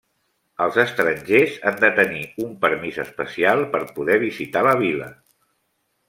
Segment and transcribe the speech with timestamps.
[0.63, 5.11] Els estrangers han de tenir un permís especial per poder visitar la vila.